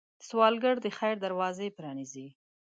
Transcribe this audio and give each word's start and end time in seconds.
سوالګر 0.27 0.75
د 0.85 0.87
خیر 0.97 1.15
دروازې 1.25 1.67
پرانيزي 1.77 2.27